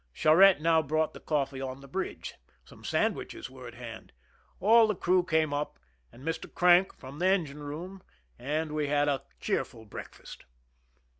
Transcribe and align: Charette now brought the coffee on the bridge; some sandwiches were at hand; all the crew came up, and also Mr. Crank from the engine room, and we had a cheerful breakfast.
Charette 0.11 0.59
now 0.59 0.81
brought 0.81 1.13
the 1.13 1.19
coffee 1.19 1.61
on 1.61 1.81
the 1.81 1.87
bridge; 1.87 2.33
some 2.65 2.83
sandwiches 2.83 3.51
were 3.51 3.67
at 3.67 3.75
hand; 3.75 4.11
all 4.59 4.87
the 4.87 4.95
crew 4.95 5.21
came 5.23 5.53
up, 5.53 5.77
and 6.11 6.27
also 6.27 6.39
Mr. 6.47 6.51
Crank 6.51 6.91
from 6.95 7.19
the 7.19 7.27
engine 7.27 7.61
room, 7.61 8.01
and 8.39 8.71
we 8.71 8.87
had 8.87 9.07
a 9.07 9.21
cheerful 9.39 9.85
breakfast. 9.85 10.45